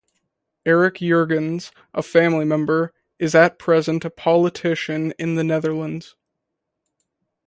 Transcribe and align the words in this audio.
Eric 0.65 0.95
Jurgens, 0.95 1.69
a 1.93 2.01
family 2.01 2.43
member, 2.43 2.91
is 3.19 3.35
at 3.35 3.59
present 3.59 4.03
a 4.03 4.09
politician 4.09 5.13
in 5.19 5.35
the 5.35 5.43
Netherlands. 5.43 6.15